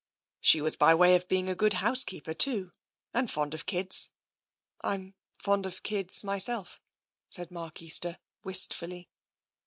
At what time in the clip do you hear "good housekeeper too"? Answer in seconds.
1.59-2.71